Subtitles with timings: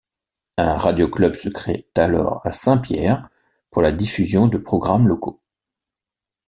[0.57, 3.29] Un radio club se crée alors à Saint-Pierre
[3.69, 5.39] pour la diffusion de programmes locaux.